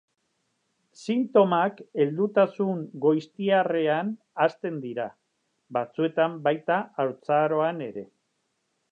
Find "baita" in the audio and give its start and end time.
6.49-6.79